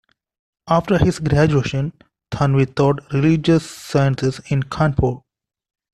After 0.67 0.97
his 0.97 1.19
graduation, 1.19 1.93
Thanwi 2.31 2.73
taught 2.73 3.01
religious 3.13 3.69
sciences 3.69 4.41
in 4.49 4.63
Kanpur. 4.63 5.21